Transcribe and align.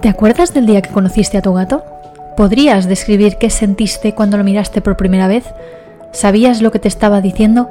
¿Te 0.00 0.08
acuerdas 0.08 0.52
del 0.52 0.66
día 0.66 0.82
que 0.82 0.90
conociste 0.90 1.38
a 1.38 1.42
tu 1.42 1.52
gato? 1.52 1.84
¿Podrías 2.36 2.88
describir 2.88 3.36
qué 3.36 3.50
sentiste 3.50 4.14
cuando 4.14 4.36
lo 4.36 4.44
miraste 4.44 4.80
por 4.80 4.96
primera 4.96 5.28
vez? 5.28 5.44
¿Sabías 6.10 6.60
lo 6.60 6.72
que 6.72 6.78
te 6.78 6.88
estaba 6.88 7.20
diciendo? 7.20 7.70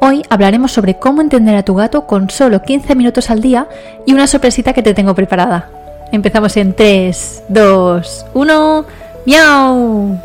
Hoy 0.00 0.22
hablaremos 0.30 0.72
sobre 0.72 0.94
cómo 0.94 1.20
entender 1.20 1.56
a 1.56 1.62
tu 1.62 1.74
gato 1.74 2.06
con 2.06 2.30
solo 2.30 2.62
15 2.62 2.94
minutos 2.94 3.28
al 3.28 3.42
día 3.42 3.68
y 4.06 4.14
una 4.14 4.26
sorpresita 4.26 4.72
que 4.72 4.82
te 4.82 4.94
tengo 4.94 5.14
preparada. 5.14 5.68
Empezamos 6.12 6.56
en 6.56 6.72
3, 6.72 7.42
2, 7.48 8.26
1, 8.32 8.84
¡miau! 9.26 10.18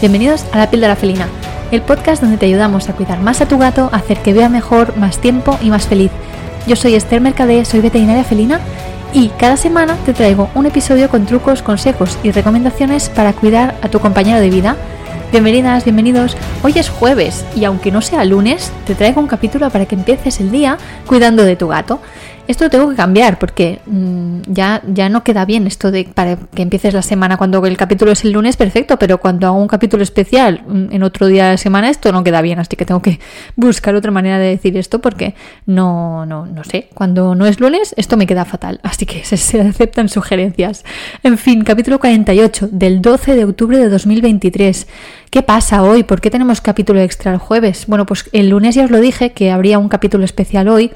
Bienvenidos 0.00 0.44
a 0.50 0.58
La 0.58 0.68
Píldora 0.68 0.96
Felina, 0.96 1.28
el 1.70 1.82
podcast 1.82 2.20
donde 2.20 2.36
te 2.36 2.46
ayudamos 2.46 2.88
a 2.88 2.94
cuidar 2.94 3.20
más 3.20 3.40
a 3.40 3.46
tu 3.46 3.56
gato, 3.56 3.88
a 3.92 3.98
hacer 3.98 4.18
que 4.18 4.32
vea 4.32 4.48
mejor, 4.48 4.96
más 4.96 5.18
tiempo 5.18 5.56
y 5.62 5.70
más 5.70 5.86
feliz. 5.86 6.10
Yo 6.66 6.76
soy 6.76 6.94
Esther 6.94 7.20
Mercadé, 7.20 7.64
soy 7.64 7.80
veterinaria 7.80 8.22
felina 8.22 8.60
y 9.12 9.30
cada 9.30 9.56
semana 9.56 9.96
te 10.06 10.14
traigo 10.14 10.48
un 10.54 10.64
episodio 10.64 11.10
con 11.10 11.26
trucos, 11.26 11.60
consejos 11.60 12.16
y 12.22 12.30
recomendaciones 12.30 13.08
para 13.08 13.32
cuidar 13.32 13.74
a 13.82 13.88
tu 13.88 13.98
compañero 13.98 14.38
de 14.38 14.48
vida. 14.48 14.76
Bienvenidas, 15.32 15.82
bienvenidos. 15.82 16.36
Hoy 16.62 16.74
es 16.76 16.88
jueves 16.88 17.44
y 17.56 17.64
aunque 17.64 17.90
no 17.90 18.00
sea 18.00 18.24
lunes, 18.24 18.70
te 18.86 18.94
traigo 18.94 19.20
un 19.20 19.26
capítulo 19.26 19.70
para 19.70 19.86
que 19.86 19.96
empieces 19.96 20.38
el 20.38 20.52
día 20.52 20.78
cuidando 21.04 21.42
de 21.42 21.56
tu 21.56 21.66
gato. 21.66 22.00
Esto 22.48 22.64
lo 22.64 22.70
tengo 22.70 22.90
que 22.90 22.96
cambiar 22.96 23.38
porque 23.38 23.80
mmm, 23.86 24.40
ya, 24.48 24.82
ya 24.86 25.08
no 25.08 25.22
queda 25.22 25.44
bien 25.44 25.66
esto 25.68 25.92
de 25.92 26.04
para 26.12 26.36
que 26.36 26.62
empieces 26.62 26.92
la 26.92 27.02
semana 27.02 27.36
cuando 27.36 27.64
el 27.64 27.76
capítulo 27.76 28.10
es 28.10 28.24
el 28.24 28.32
lunes, 28.32 28.56
perfecto, 28.56 28.98
pero 28.98 29.18
cuando 29.18 29.46
hago 29.46 29.58
un 29.58 29.68
capítulo 29.68 30.02
especial 30.02 30.64
en 30.68 31.02
otro 31.04 31.28
día 31.28 31.46
de 31.46 31.50
la 31.52 31.56
semana, 31.56 31.88
esto 31.88 32.10
no 32.10 32.24
queda 32.24 32.42
bien, 32.42 32.58
así 32.58 32.76
que 32.76 32.84
tengo 32.84 33.00
que 33.00 33.20
buscar 33.56 33.94
otra 33.94 34.10
manera 34.10 34.38
de 34.38 34.48
decir 34.48 34.76
esto 34.76 35.00
porque 35.00 35.34
no, 35.66 36.26
no, 36.26 36.46
no 36.46 36.64
sé, 36.64 36.88
cuando 36.94 37.36
no 37.36 37.46
es 37.46 37.60
lunes 37.60 37.94
esto 37.96 38.16
me 38.16 38.26
queda 38.26 38.44
fatal, 38.44 38.80
así 38.82 39.06
que 39.06 39.24
se, 39.24 39.36
se 39.36 39.60
aceptan 39.60 40.08
sugerencias. 40.08 40.84
En 41.22 41.38
fin, 41.38 41.62
capítulo 41.62 42.00
48 42.00 42.70
del 42.72 43.00
12 43.00 43.36
de 43.36 43.44
octubre 43.44 43.78
de 43.78 43.88
2023. 43.88 44.88
¿Qué 45.30 45.42
pasa 45.42 45.82
hoy? 45.82 46.02
¿Por 46.02 46.20
qué 46.20 46.30
tenemos 46.30 46.60
capítulo 46.60 47.00
extra 47.00 47.32
el 47.32 47.38
jueves? 47.38 47.86
Bueno, 47.86 48.04
pues 48.04 48.28
el 48.32 48.50
lunes 48.50 48.74
ya 48.74 48.84
os 48.84 48.90
lo 48.90 49.00
dije 49.00 49.32
que 49.32 49.50
habría 49.50 49.78
un 49.78 49.88
capítulo 49.88 50.24
especial 50.24 50.68
hoy 50.68 50.90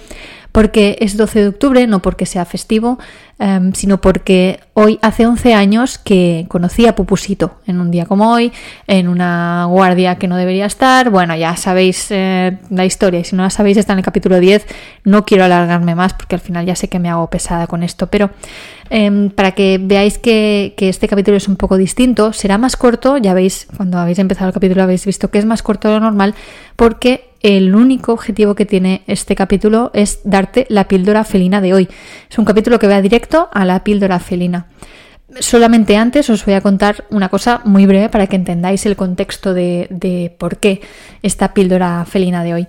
porque 0.57 0.97
es 1.01 1.19
12 1.19 1.41
de 1.43 1.49
octubre, 1.49 1.87
no 1.87 2.01
porque 2.01 2.25
sea 2.25 2.47
festivo, 2.47 2.99
um, 3.39 3.75
sino 3.75 4.01
porque 4.01 4.59
hoy 4.73 4.99
hace 5.03 5.27
11 5.27 5.53
años 5.53 5.99
que 5.99 6.47
conocí 6.49 6.87
a 6.87 6.95
Pupusito, 6.95 7.59
en 7.67 7.79
un 7.79 7.91
día 7.91 8.07
como 8.07 8.33
hoy, 8.33 8.51
en 8.87 9.09
una 9.09 9.67
guardia 9.67 10.17
que 10.17 10.29
no 10.29 10.39
debería 10.39 10.65
estar. 10.65 11.11
Bueno, 11.11 11.37
ya 11.37 11.59
sabéis 11.59 12.07
eh, 12.09 12.57
la 12.71 12.87
historia, 12.87 13.23
si 13.23 13.37
no 13.37 13.43
la 13.43 13.51
sabéis 13.51 13.77
está 13.77 13.93
en 13.93 13.99
el 13.99 14.05
capítulo 14.07 14.41
10, 14.41 14.67
no 15.05 15.27
quiero 15.27 15.45
alargarme 15.45 15.95
más 15.95 16.15
porque 16.15 16.37
al 16.37 16.41
final 16.41 16.65
ya 16.65 16.75
sé 16.75 16.89
que 16.89 17.01
me 17.01 17.11
hago 17.11 17.29
pesada 17.29 17.67
con 17.67 17.83
esto, 17.83 18.07
pero 18.07 18.31
eh, 18.89 19.29
para 19.35 19.51
que 19.51 19.79
veáis 19.79 20.17
que, 20.17 20.73
que, 20.79 20.89
este 20.89 21.07
capítulo 21.07 21.37
es 21.37 21.49
un 21.49 21.57
poco 21.57 21.77
distinto, 21.77 22.33
será 22.33 22.57
más 22.57 22.79
corto, 22.79 23.19
ya 23.19 23.35
veis, 23.35 23.69
cuando 23.77 23.99
habéis 23.99 24.21
empezado 24.21 24.49
el 24.49 24.55
capítulo 24.55 24.85
habéis 24.85 25.05
visto 25.05 25.31
que 25.31 25.37
es 25.37 25.45
más 25.45 25.63
corto 25.63 25.89
de 25.89 25.95
lo 25.97 26.01
normal, 26.01 26.35
porque 26.77 27.36
el 27.43 27.75
único 27.75 28.13
objetivo 28.13 28.55
que 28.55 28.67
tiene 28.67 29.03
este 29.07 29.35
capítulo 29.35 29.91
es 29.95 30.21
darte 30.25 30.67
la 30.69 30.89
píldora 30.89 31.25
felina 31.25 31.61
de 31.61 31.75
hoy. 31.75 31.89
Es 32.31 32.39
un 32.39 32.45
capítulo 32.45 32.79
que 32.79 32.87
va 32.87 33.01
directo 33.03 33.49
a 33.53 33.65
la 33.65 33.85
píldora 33.85 34.19
felina. 34.19 34.67
Solamente 35.41 35.97
antes 35.97 36.31
os 36.31 36.45
voy 36.45 36.55
a 36.55 36.61
contar 36.61 37.05
una 37.11 37.29
cosa 37.29 37.61
muy 37.65 37.87
breve 37.87 38.09
para 38.09 38.27
que 38.27 38.37
entendáis 38.37 38.87
el 38.87 38.97
contexto 38.97 39.55
de, 39.55 39.87
de 39.91 40.35
por 40.39 40.59
qué 40.59 40.81
esta 41.23 41.53
píldora 41.53 42.05
felina 42.05 42.45
de 42.45 42.55
hoy. 42.55 42.67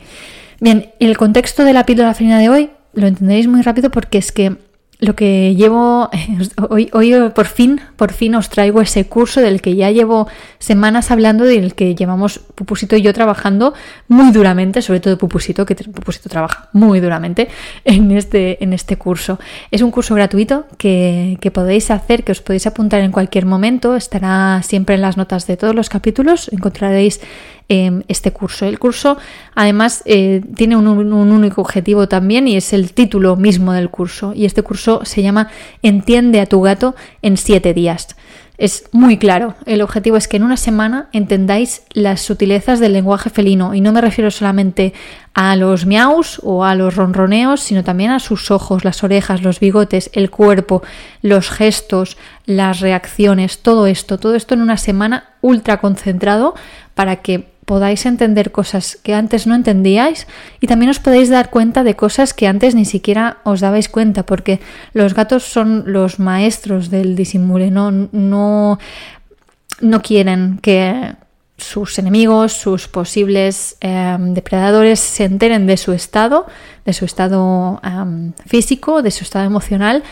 Bien, 0.60 0.92
el 1.00 1.18
contexto 1.18 1.64
de 1.64 1.74
la 1.74 1.86
píldora 1.86 2.14
felina 2.14 2.40
de 2.40 2.50
hoy 2.50 2.72
lo 2.94 3.08
entenderéis 3.08 3.48
muy 3.48 3.62
rápido 3.62 3.92
porque 3.92 4.18
es 4.18 4.32
que 4.32 4.58
lo 5.00 5.16
que 5.16 5.56
llevo 5.56 6.10
hoy, 6.70 6.90
hoy 6.94 7.14
por 7.36 7.46
fin, 7.46 7.82
por 7.96 8.12
fin 8.12 8.36
os 8.36 8.50
traigo 8.50 8.82
ese 8.82 9.06
curso 9.06 9.42
del 9.42 9.62
que 9.62 9.76
ya 9.76 9.92
llevo 9.92 10.28
semanas 10.60 11.12
hablando, 11.12 11.46
del 11.46 11.76
que 11.76 11.96
llevamos 11.96 12.40
Pupusito 12.56 12.96
y 12.96 13.02
yo 13.02 13.14
trabajando 13.14 13.74
muy 14.08 14.32
duramente, 14.32 14.82
sobre 14.82 15.00
todo 15.00 15.18
Pupusito, 15.18 15.66
que 15.66 15.76
Pupusito 15.76 16.30
trabaja 16.30 16.70
muy 16.74 17.00
duramente 17.00 17.48
en 17.86 18.12
este, 18.12 18.64
en 18.64 18.74
este 18.74 18.98
curso. 18.98 19.40
Es 19.70 19.82
un 19.82 19.92
curso 19.92 20.16
gratuito 20.16 20.66
que, 20.78 21.38
que 21.42 21.52
podéis 21.52 21.92
hacer, 21.92 22.24
que 22.24 22.32
os 22.32 22.42
podéis 22.42 22.66
apuntar 22.66 23.02
en 23.02 23.12
cualquier 23.12 23.46
momento, 23.46 23.96
estará 23.96 24.62
siempre 24.64 24.96
en 24.96 25.02
las 25.02 25.18
notas 25.18 25.46
de 25.46 25.58
todos 25.58 25.76
los 25.76 25.90
capítulos, 25.90 26.50
encontraréis 26.52 27.22
eh, 27.70 28.02
este 28.08 28.32
curso. 28.32 28.66
El 28.66 28.80
curso 28.80 29.18
además 29.54 30.02
eh, 30.06 30.42
tiene 30.56 30.76
un, 30.78 30.88
un, 30.88 31.14
único 31.14 31.62
objetivo 31.62 32.08
también 32.08 32.48
y 32.48 32.56
es 32.56 32.72
el 32.74 32.94
título 32.94 33.36
mismo 33.36 33.74
del 33.74 33.90
curso. 33.90 34.34
Y 34.34 34.46
este 34.46 34.64
curso 34.64 35.02
se 35.04 35.22
llama 35.22 35.50
Entiende 35.84 36.40
a 36.40 36.46
tu 36.46 36.62
gato 36.62 36.96
en 37.22 37.38
siete 37.38 37.74
días. 37.74 38.16
Es 38.58 38.86
muy 38.92 39.18
claro. 39.18 39.54
El 39.66 39.84
objetivo 39.84 40.18
es 40.18 40.28
que 40.28 40.38
en 40.38 40.44
una 40.44 40.58
semana 40.58 41.10
entendáis 41.12 41.84
las 41.94 42.22
sutilezas 42.22 42.80
del 42.80 42.94
lenguaje 42.94 43.30
felino. 43.30 43.76
Y 43.76 43.82
no 43.82 43.92
me 43.92 44.02
refiero 44.02 44.32
solamente 44.32 44.94
a 45.36 45.56
los 45.56 45.86
miaus 45.86 46.42
o 46.44 46.66
a 46.66 46.74
los 46.74 46.96
ronroneos, 46.96 47.62
sino 47.62 47.84
también 47.84 48.10
a 48.10 48.20
sus 48.20 48.50
ojos, 48.50 48.84
las 48.84 49.04
orejas, 49.04 49.44
los 49.44 49.60
bigotes, 49.60 50.10
el 50.14 50.32
cuerpo, 50.32 50.82
los 51.22 51.52
gestos, 51.52 52.18
las 52.46 52.80
reacciones, 52.80 53.60
todo 53.60 53.86
esto. 53.86 54.18
Todo 54.18 54.34
esto 54.34 54.56
en 54.56 54.62
una 54.62 54.78
semana 54.78 55.26
ultra 55.42 55.78
concentrado 55.78 56.56
para 56.96 57.18
que 57.18 57.57
podáis 57.68 58.06
entender 58.06 58.54
cosas 58.54 58.96
que 59.04 59.14
antes 59.14 59.46
no 59.46 59.54
entendíais 59.54 60.26
y 60.62 60.68
también 60.68 60.90
os 60.90 61.04
podéis 61.04 61.28
dar 61.28 61.50
cuenta 61.50 61.84
de 61.84 61.98
cosas 62.00 62.34
que 62.34 62.48
antes 62.48 62.76
ni 62.76 62.86
siquiera 62.86 63.44
os 63.44 63.60
dabais 63.60 63.90
cuenta, 63.90 64.24
porque 64.24 64.62
los 64.94 65.14
gatos 65.14 65.44
son 65.44 65.84
los 65.86 66.18
maestros 66.18 66.90
del 66.90 67.18
disimule, 67.18 67.70
no, 67.70 67.92
no, 67.92 68.80
no 69.82 70.02
quieren 70.02 70.60
que 70.62 71.16
sus 71.58 72.00
enemigos, 72.00 72.54
sus 72.54 72.88
posibles 72.88 73.76
eh, 73.82 74.16
depredadores 74.18 75.02
se 75.02 75.26
enteren 75.26 75.68
de 75.68 75.76
su 75.76 75.92
estado, 75.92 76.46
de 76.86 76.94
su 76.94 77.04
estado 77.04 77.82
um, 77.84 78.32
físico, 78.46 79.02
de 79.02 79.12
su 79.12 79.26
estado 79.26 79.44
emocional, 79.44 80.04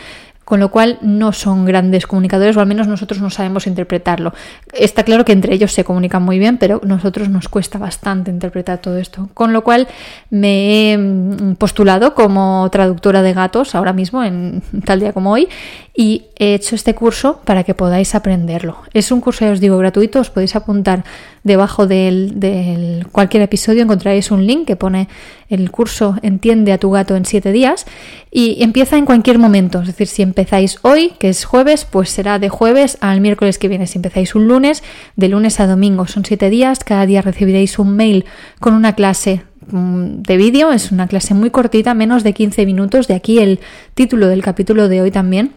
con 0.46 0.60
lo 0.60 0.70
cual 0.70 0.98
no 1.02 1.32
son 1.32 1.64
grandes 1.64 2.06
comunicadores 2.06 2.56
o 2.56 2.60
al 2.60 2.68
menos 2.68 2.86
nosotros 2.86 3.20
no 3.20 3.30
sabemos 3.30 3.66
interpretarlo. 3.66 4.32
Está 4.72 5.02
claro 5.02 5.24
que 5.24 5.32
entre 5.32 5.52
ellos 5.52 5.72
se 5.72 5.82
comunican 5.82 6.22
muy 6.22 6.38
bien, 6.38 6.56
pero 6.56 6.80
nosotros 6.84 7.28
nos 7.28 7.48
cuesta 7.48 7.80
bastante 7.80 8.30
interpretar 8.30 8.78
todo 8.78 8.96
esto. 8.96 9.28
Con 9.34 9.52
lo 9.52 9.64
cual 9.64 9.88
me 10.30 10.92
he 10.92 11.54
postulado 11.58 12.14
como 12.14 12.68
traductora 12.70 13.22
de 13.22 13.32
gatos 13.32 13.74
ahora 13.74 13.92
mismo, 13.92 14.22
en 14.22 14.62
tal 14.84 15.00
día 15.00 15.12
como 15.12 15.32
hoy, 15.32 15.48
y 15.92 16.26
he 16.36 16.54
hecho 16.54 16.76
este 16.76 16.94
curso 16.94 17.40
para 17.44 17.64
que 17.64 17.74
podáis 17.74 18.14
aprenderlo. 18.14 18.78
Es 18.92 19.10
un 19.10 19.20
curso, 19.20 19.44
ya 19.44 19.50
os 19.50 19.58
digo, 19.58 19.76
gratuito, 19.78 20.20
os 20.20 20.30
podéis 20.30 20.54
apuntar 20.54 21.02
debajo 21.46 21.86
del, 21.86 22.38
del 22.40 23.06
cualquier 23.12 23.42
episodio, 23.42 23.82
encontraréis 23.82 24.30
un 24.30 24.46
link 24.46 24.66
que 24.66 24.76
pone 24.76 25.08
el 25.48 25.70
curso 25.70 26.16
Entiende 26.22 26.72
a 26.72 26.78
tu 26.78 26.90
gato 26.90 27.14
en 27.14 27.24
7 27.24 27.52
días 27.52 27.86
y 28.30 28.62
empieza 28.62 28.98
en 28.98 29.06
cualquier 29.06 29.38
momento, 29.38 29.80
es 29.80 29.86
decir, 29.86 30.08
si 30.08 30.22
empezáis 30.22 30.78
hoy, 30.82 31.12
que 31.18 31.28
es 31.28 31.44
jueves, 31.44 31.84
pues 31.84 32.10
será 32.10 32.38
de 32.38 32.48
jueves 32.48 32.98
al 33.00 33.20
miércoles 33.20 33.58
que 33.58 33.68
viene. 33.68 33.86
Si 33.86 33.98
empezáis 33.98 34.34
un 34.34 34.48
lunes, 34.48 34.82
de 35.14 35.28
lunes 35.28 35.60
a 35.60 35.66
domingo, 35.66 36.06
son 36.06 36.24
7 36.24 36.50
días, 36.50 36.82
cada 36.82 37.06
día 37.06 37.22
recibiréis 37.22 37.78
un 37.78 37.96
mail 37.96 38.24
con 38.60 38.74
una 38.74 38.94
clase 38.94 39.42
de 39.68 40.36
vídeo, 40.36 40.72
es 40.72 40.92
una 40.92 41.06
clase 41.06 41.34
muy 41.34 41.50
cortita, 41.50 41.94
menos 41.94 42.22
de 42.24 42.32
15 42.32 42.66
minutos, 42.66 43.08
de 43.08 43.14
aquí 43.14 43.38
el 43.38 43.60
título 43.94 44.28
del 44.28 44.42
capítulo 44.42 44.88
de 44.88 45.00
hoy 45.00 45.10
también. 45.10 45.52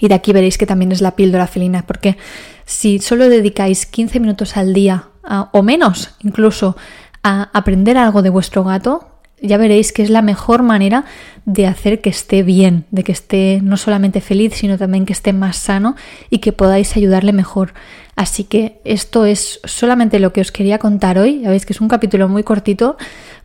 Y 0.00 0.08
de 0.08 0.14
aquí 0.14 0.32
veréis 0.32 0.58
que 0.58 0.66
también 0.66 0.92
es 0.92 1.00
la 1.00 1.16
píldora 1.16 1.46
felina, 1.46 1.84
porque 1.86 2.16
si 2.64 2.98
solo 2.98 3.28
dedicáis 3.28 3.86
15 3.86 4.20
minutos 4.20 4.56
al 4.56 4.72
día 4.72 5.08
o 5.52 5.62
menos 5.62 6.10
incluso 6.20 6.76
a 7.22 7.50
aprender 7.52 7.96
algo 7.98 8.22
de 8.22 8.30
vuestro 8.30 8.64
gato, 8.64 9.18
ya 9.40 9.56
veréis 9.56 9.92
que 9.92 10.02
es 10.02 10.10
la 10.10 10.22
mejor 10.22 10.62
manera 10.62 11.04
de 11.44 11.66
hacer 11.66 12.00
que 12.00 12.10
esté 12.10 12.42
bien, 12.42 12.84
de 12.90 13.04
que 13.04 13.12
esté 13.12 13.60
no 13.62 13.76
solamente 13.76 14.20
feliz, 14.20 14.54
sino 14.54 14.78
también 14.78 15.06
que 15.06 15.12
esté 15.12 15.32
más 15.32 15.56
sano 15.56 15.96
y 16.28 16.38
que 16.38 16.52
podáis 16.52 16.96
ayudarle 16.96 17.32
mejor. 17.32 17.72
Así 18.16 18.44
que 18.44 18.80
esto 18.84 19.24
es 19.24 19.60
solamente 19.64 20.18
lo 20.18 20.32
que 20.32 20.40
os 20.40 20.50
quería 20.50 20.78
contar 20.78 21.18
hoy. 21.18 21.40
Ya 21.42 21.50
veis 21.50 21.66
que 21.66 21.72
es 21.72 21.80
un 21.80 21.88
capítulo 21.88 22.28
muy 22.28 22.42
cortito 22.42 22.96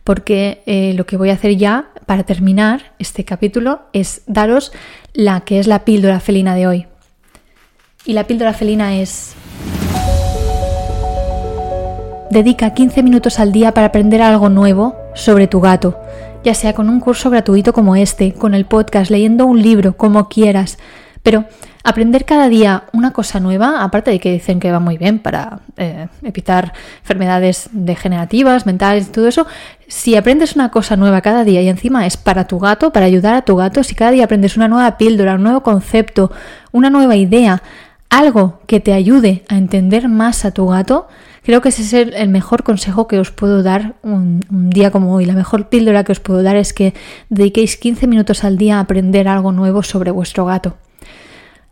porque 0.02 0.62
eh, 0.66 0.94
lo 0.96 1.06
que 1.06 1.16
voy 1.16 1.30
a 1.30 1.34
hacer 1.34 1.56
ya 1.56 1.90
para 2.06 2.24
terminar 2.24 2.92
este 2.98 3.24
capítulo 3.24 3.82
es 3.92 4.22
daros 4.26 4.72
la 5.12 5.40
que 5.40 5.58
es 5.58 5.66
la 5.66 5.84
píldora 5.84 6.20
felina 6.20 6.54
de 6.54 6.66
hoy. 6.66 6.86
Y 8.04 8.12
la 8.12 8.26
píldora 8.26 8.52
felina 8.52 8.96
es... 8.96 9.34
Dedica 12.30 12.74
15 12.74 13.02
minutos 13.02 13.38
al 13.38 13.52
día 13.52 13.72
para 13.72 13.88
aprender 13.88 14.20
algo 14.20 14.48
nuevo 14.48 14.96
sobre 15.14 15.46
tu 15.46 15.60
gato, 15.60 15.98
ya 16.42 16.54
sea 16.54 16.72
con 16.72 16.88
un 16.88 17.00
curso 17.00 17.30
gratuito 17.30 17.72
como 17.72 17.94
este, 17.96 18.32
con 18.32 18.54
el 18.54 18.66
podcast, 18.66 19.10
leyendo 19.10 19.46
un 19.46 19.62
libro, 19.62 19.96
como 19.96 20.28
quieras, 20.28 20.78
Pero 21.24 21.46
aprender 21.84 22.26
cada 22.26 22.50
día 22.50 22.84
una 22.92 23.14
cosa 23.14 23.40
nueva, 23.40 23.82
aparte 23.82 24.10
de 24.10 24.20
que 24.20 24.30
dicen 24.30 24.60
que 24.60 24.70
va 24.70 24.78
muy 24.78 24.98
bien 24.98 25.18
para 25.18 25.60
eh, 25.78 26.08
evitar 26.22 26.74
enfermedades 27.00 27.70
degenerativas, 27.72 28.66
mentales 28.66 29.08
y 29.08 29.10
todo 29.10 29.26
eso, 29.26 29.46
si 29.88 30.16
aprendes 30.16 30.54
una 30.54 30.70
cosa 30.70 30.96
nueva 30.96 31.22
cada 31.22 31.42
día 31.44 31.62
y 31.62 31.68
encima 31.68 32.06
es 32.06 32.18
para 32.18 32.46
tu 32.46 32.58
gato, 32.58 32.92
para 32.92 33.06
ayudar 33.06 33.34
a 33.34 33.42
tu 33.42 33.56
gato, 33.56 33.82
si 33.82 33.94
cada 33.94 34.10
día 34.10 34.24
aprendes 34.24 34.58
una 34.58 34.68
nueva 34.68 34.98
píldora, 34.98 35.36
un 35.36 35.44
nuevo 35.44 35.62
concepto, 35.62 36.30
una 36.72 36.90
nueva 36.90 37.16
idea, 37.16 37.62
algo 38.10 38.60
que 38.66 38.80
te 38.80 38.92
ayude 38.92 39.44
a 39.48 39.56
entender 39.56 40.10
más 40.10 40.44
a 40.44 40.50
tu 40.50 40.66
gato, 40.66 41.08
creo 41.42 41.62
que 41.62 41.70
ese 41.70 41.82
es 41.82 41.94
el, 41.94 42.28
mejor 42.28 42.64
consejo 42.64 43.08
que 43.08 43.18
os 43.18 43.30
puedo 43.30 43.62
dar 43.62 43.94
un, 44.02 44.44
un, 44.50 44.68
día 44.68 44.90
como 44.90 45.14
hoy. 45.14 45.24
La 45.24 45.32
mejor 45.32 45.70
píldora 45.70 46.04
que 46.04 46.12
os 46.12 46.20
puedo 46.20 46.42
dar 46.42 46.56
es 46.56 46.74
que 46.74 46.92
dediquéis 47.30 47.78
15 47.78 48.06
minutos 48.08 48.44
al 48.44 48.58
día 48.58 48.76
a 48.76 48.80
aprender 48.80 49.26
algo 49.26 49.52
nuevo 49.52 49.82
sobre 49.82 50.10
vuestro 50.10 50.44
gato. 50.44 50.76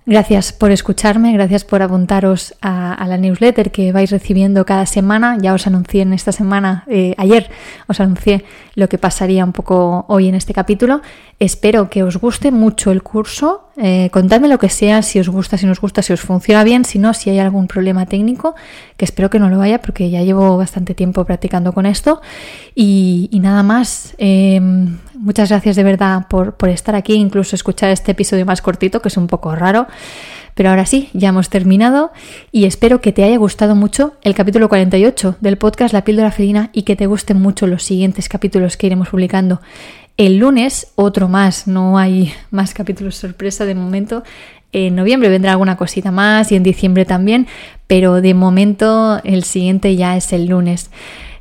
Gracias 0.04 0.52
por 0.52 0.72
escucharme, 0.72 1.32
gracias 1.32 1.64
por 1.64 1.80
apuntaros 1.80 2.56
a, 2.60 3.06
la 3.06 3.18
newsletter 3.18 3.70
que 3.70 3.92
vais 3.92 4.10
recibiendo 4.10 4.66
cada 4.66 4.84
semana. 4.84 5.38
Ya 5.40 5.54
os 5.54 5.68
anuncié 5.68 6.02
en 6.02 6.12
esta 6.12 6.32
semana, 6.32 6.82
eh, 6.88 7.14
ayer 7.18 7.48
os 7.86 8.00
anuncié 8.00 8.44
lo 8.74 8.88
que 8.88 8.98
pasaría 8.98 9.44
un 9.44 9.52
poco 9.52 10.04
hoy 10.08 10.28
en 10.28 10.34
este 10.34 10.54
capítulo. 10.54 11.02
Espero 11.38 11.88
que 11.88 12.02
os 12.02 12.16
guste 12.16 12.50
mucho 12.50 12.90
el 12.90 13.04
curso. 13.04 13.68
Eh, 13.76 14.10
contadme 14.12 14.48
lo 14.48 14.58
que 14.58 14.68
sea, 14.68 15.00
si 15.00 15.18
os 15.18 15.28
gusta, 15.28 15.56
si 15.56 15.64
no 15.64 15.72
os 15.72 15.80
gusta, 15.80 16.02
si 16.02 16.12
os 16.12 16.20
funciona 16.20 16.62
bien, 16.62 16.84
si 16.84 16.98
no, 16.98 17.14
si 17.14 17.30
hay 17.30 17.38
algún 17.38 17.68
problema 17.68 18.04
técnico, 18.04 18.54
que 18.98 19.04
espero 19.04 19.30
que 19.30 19.38
no 19.38 19.48
lo 19.48 19.62
haya 19.62 19.80
porque 19.80 20.10
ya 20.10 20.22
llevo 20.22 20.58
bastante 20.58 20.94
tiempo 20.94 21.24
practicando 21.24 21.72
con 21.72 21.86
esto. 21.86 22.20
Y, 22.74 23.30
nada 23.42 23.62
más. 23.62 24.14
Em, 24.18 24.98
muchas 25.14 25.48
gracias 25.48 25.76
de 25.76 25.84
verdad 25.84 26.26
por, 26.28 26.54
por 26.54 26.68
estar 26.68 26.94
aquí, 26.94 27.14
incluso 27.14 27.56
escuchar 27.56 27.90
este 27.90 28.12
episodio 28.12 28.44
más 28.44 28.60
cortito, 28.60 29.00
que 29.00 29.08
es 29.08 29.16
un 29.16 29.26
poco 29.26 29.54
raro. 29.54 29.86
Pero 30.54 30.70
ahora 30.70 30.84
sí, 30.84 31.08
ya 31.14 31.30
hemos 31.30 31.48
terminado 31.48 32.12
y 32.50 32.66
espero 32.66 33.00
que 33.00 33.12
te 33.12 33.24
haya 33.24 33.38
gustado 33.38 33.74
mucho 33.74 34.14
el 34.22 34.34
capítulo 34.34 34.68
48 34.68 35.36
del 35.40 35.56
podcast 35.56 35.94
La 35.94 36.04
píldora 36.04 36.30
felina 36.30 36.68
y 36.74 36.82
que 36.82 36.94
te 36.94 37.06
gusten 37.06 37.40
mucho 37.40 37.66
los 37.66 37.82
siguientes 37.82 38.28
capítulos 38.28 38.76
que 38.76 38.86
iremos 38.86 39.08
publicando. 39.08 39.62
El 40.16 40.38
lunes, 40.38 40.92
otro 40.94 41.28
más, 41.28 41.66
no 41.66 41.98
hay 41.98 42.32
más 42.50 42.74
capítulos 42.74 43.16
sorpresa 43.16 43.64
de 43.64 43.74
momento. 43.74 44.22
En 44.72 44.94
noviembre 44.94 45.28
vendrá 45.28 45.52
alguna 45.52 45.76
cosita 45.76 46.10
más 46.10 46.52
y 46.52 46.56
en 46.56 46.62
diciembre 46.62 47.04
también, 47.04 47.46
pero 47.86 48.20
de 48.20 48.34
momento 48.34 49.20
el 49.24 49.44
siguiente 49.44 49.96
ya 49.96 50.16
es 50.16 50.32
el 50.32 50.46
lunes. 50.46 50.90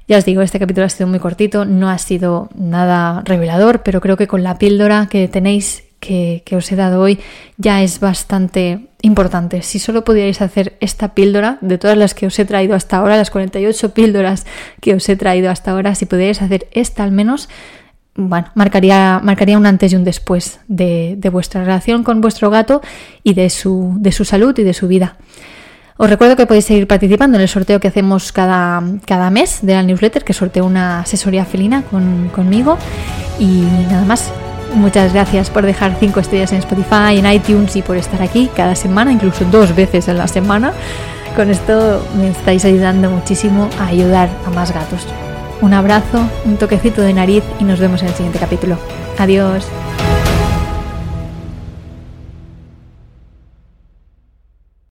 Ya 0.07 0.17
os 0.17 0.25
digo, 0.25 0.41
este 0.41 0.59
capítulo 0.59 0.85
ha 0.85 0.89
sido 0.89 1.07
muy 1.07 1.19
cortito, 1.19 1.63
no 1.63 1.89
ha 1.89 1.97
sido 1.97 2.49
nada 2.55 3.21
revelador, 3.23 3.83
pero 3.83 4.01
creo 4.01 4.17
que 4.17 4.27
con 4.27 4.43
la 4.43 4.57
píldora 4.57 5.07
que 5.09 5.27
tenéis, 5.27 5.83
que, 5.99 6.41
que 6.45 6.55
os 6.55 6.69
he 6.71 6.75
dado 6.75 7.01
hoy, 7.01 7.19
ya 7.57 7.83
es 7.83 7.99
bastante 7.99 8.87
importante. 9.01 9.61
Si 9.61 9.79
solo 9.79 10.03
pudierais 10.03 10.41
hacer 10.41 10.75
esta 10.79 11.13
píldora, 11.13 11.57
de 11.61 11.77
todas 11.77 11.97
las 11.97 12.13
que 12.13 12.25
os 12.25 12.37
he 12.39 12.45
traído 12.45 12.75
hasta 12.75 12.97
ahora, 12.97 13.17
las 13.17 13.31
48 13.31 13.93
píldoras 13.93 14.45
que 14.81 14.95
os 14.95 15.07
he 15.07 15.15
traído 15.15 15.49
hasta 15.49 15.71
ahora, 15.71 15.95
si 15.95 16.05
pudierais 16.05 16.41
hacer 16.41 16.67
esta 16.71 17.03
al 17.03 17.11
menos, 17.11 17.47
bueno, 18.15 18.47
marcaría, 18.55 19.19
marcaría 19.23 19.57
un 19.57 19.65
antes 19.65 19.93
y 19.93 19.95
un 19.95 20.03
después 20.03 20.59
de, 20.67 21.15
de 21.17 21.29
vuestra 21.29 21.61
relación 21.61 22.03
con 22.03 22.21
vuestro 22.21 22.49
gato 22.49 22.81
y 23.23 23.33
de 23.33 23.49
su, 23.49 23.95
de 23.99 24.11
su 24.11 24.25
salud 24.25 24.57
y 24.57 24.63
de 24.63 24.73
su 24.73 24.87
vida. 24.87 25.17
Os 26.01 26.09
recuerdo 26.09 26.35
que 26.35 26.47
podéis 26.47 26.65
seguir 26.65 26.87
participando 26.87 27.37
en 27.37 27.43
el 27.43 27.47
sorteo 27.47 27.79
que 27.79 27.87
hacemos 27.87 28.31
cada, 28.31 28.81
cada 29.05 29.29
mes 29.29 29.59
de 29.61 29.73
la 29.73 29.83
newsletter, 29.83 30.23
que 30.23 30.33
sorteo 30.33 30.65
una 30.65 31.01
asesoría 31.01 31.45
felina 31.45 31.83
conmigo. 32.33 32.77
Y 33.37 33.61
nada 33.87 34.03
más, 34.05 34.31
muchas 34.73 35.13
gracias 35.13 35.51
por 35.51 35.63
dejar 35.63 35.95
5 35.99 36.19
estrellas 36.19 36.53
en 36.53 36.57
Spotify, 36.57 37.19
en 37.19 37.31
iTunes 37.31 37.75
y 37.75 37.83
por 37.83 37.97
estar 37.97 38.19
aquí 38.21 38.49
cada 38.55 38.75
semana, 38.75 39.11
incluso 39.11 39.45
dos 39.45 39.75
veces 39.75 40.07
en 40.07 40.17
la 40.17 40.27
semana. 40.27 40.73
Con 41.35 41.51
esto 41.51 42.03
me 42.17 42.29
estáis 42.29 42.65
ayudando 42.65 43.11
muchísimo 43.11 43.69
a 43.79 43.85
ayudar 43.85 44.27
a 44.47 44.49
más 44.49 44.73
gatos. 44.73 45.05
Un 45.61 45.73
abrazo, 45.73 46.27
un 46.45 46.57
toquecito 46.57 47.01
de 47.01 47.13
nariz 47.13 47.43
y 47.59 47.63
nos 47.63 47.79
vemos 47.79 48.01
en 48.01 48.09
el 48.09 48.15
siguiente 48.15 48.39
capítulo. 48.39 48.77
Adiós. 49.19 49.67